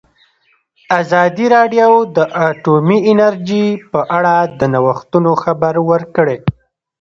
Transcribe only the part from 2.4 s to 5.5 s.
اټومي انرژي په اړه د نوښتونو